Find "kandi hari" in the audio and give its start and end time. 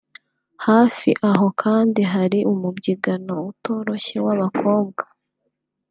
1.61-2.39